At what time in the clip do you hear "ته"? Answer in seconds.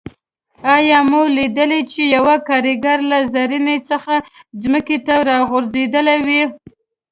5.05-5.15